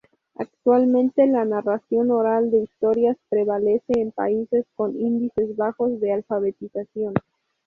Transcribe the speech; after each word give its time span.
Actualmente, 0.35 1.27
la 1.27 1.45
narración 1.45 2.09
oral 2.09 2.49
de 2.49 2.63
historias 2.63 3.17
prevalece 3.29 3.83
en 3.93 4.11
países 4.11 4.65
con 4.75 4.99
índices 4.99 5.55
bajos 5.55 5.99
de 5.99 6.11
alfabetización. 6.13 7.13